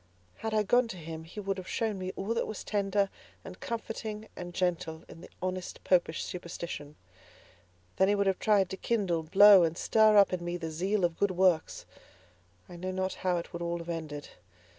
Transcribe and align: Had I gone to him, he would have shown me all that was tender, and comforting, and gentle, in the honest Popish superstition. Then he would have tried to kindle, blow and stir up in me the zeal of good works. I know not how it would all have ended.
Had 0.37 0.51
I 0.55 0.63
gone 0.63 0.87
to 0.87 0.97
him, 0.97 1.25
he 1.25 1.39
would 1.39 1.59
have 1.59 1.67
shown 1.67 1.99
me 1.99 2.11
all 2.15 2.33
that 2.33 2.47
was 2.47 2.63
tender, 2.63 3.11
and 3.45 3.59
comforting, 3.59 4.27
and 4.35 4.51
gentle, 4.51 5.03
in 5.07 5.21
the 5.21 5.29
honest 5.43 5.83
Popish 5.83 6.23
superstition. 6.23 6.95
Then 7.97 8.07
he 8.07 8.15
would 8.15 8.25
have 8.25 8.39
tried 8.39 8.71
to 8.71 8.77
kindle, 8.77 9.21
blow 9.21 9.61
and 9.63 9.77
stir 9.77 10.17
up 10.17 10.33
in 10.33 10.43
me 10.43 10.57
the 10.57 10.71
zeal 10.71 11.05
of 11.05 11.19
good 11.19 11.29
works. 11.29 11.85
I 12.67 12.77
know 12.77 12.89
not 12.89 13.13
how 13.21 13.37
it 13.37 13.53
would 13.53 13.61
all 13.61 13.77
have 13.77 13.89
ended. 13.89 14.29